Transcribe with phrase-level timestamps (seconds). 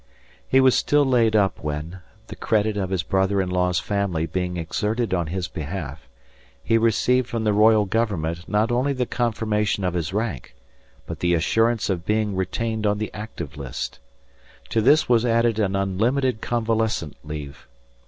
[0.47, 4.57] He was still laid up when, the credit of his brother in law's family being
[4.57, 6.09] exerted on his behalf,
[6.63, 10.55] he received from the Royal Government not only the confirmation of his rank
[11.05, 13.99] but the assurance of being retained on the active list.
[14.69, 17.67] To this was added an unlimited convalescent leave.